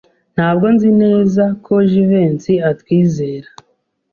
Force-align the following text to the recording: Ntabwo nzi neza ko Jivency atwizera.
Ntabwo 0.35 0.65
nzi 0.75 0.89
neza 1.01 1.43
ko 1.65 1.73
Jivency 1.89 2.53
atwizera. 2.69 3.49